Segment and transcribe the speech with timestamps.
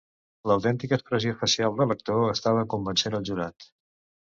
[0.51, 3.71] L'autèntica expressió facial de l'actor estava convencent el jurat.